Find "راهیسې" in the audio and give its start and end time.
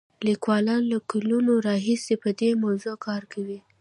1.67-2.15